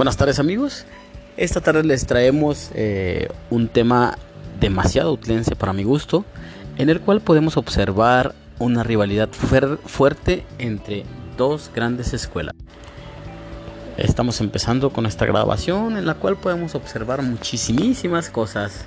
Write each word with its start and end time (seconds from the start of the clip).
Buenas 0.00 0.16
tardes 0.16 0.38
amigos. 0.38 0.86
Esta 1.36 1.60
tarde 1.60 1.84
les 1.84 2.06
traemos 2.06 2.70
eh, 2.72 3.28
un 3.50 3.68
tema 3.68 4.16
demasiado 4.58 5.12
utlense 5.12 5.54
para 5.56 5.74
mi 5.74 5.84
gusto, 5.84 6.24
en 6.78 6.88
el 6.88 7.02
cual 7.02 7.20
podemos 7.20 7.58
observar 7.58 8.34
una 8.58 8.82
rivalidad 8.82 9.28
fuerte 9.28 10.46
entre 10.56 11.04
dos 11.36 11.70
grandes 11.74 12.14
escuelas. 12.14 12.54
Estamos 13.98 14.40
empezando 14.40 14.88
con 14.88 15.04
esta 15.04 15.26
grabación 15.26 15.98
en 15.98 16.06
la 16.06 16.14
cual 16.14 16.38
podemos 16.38 16.74
observar 16.74 17.20
muchísimas 17.20 18.30
cosas 18.30 18.86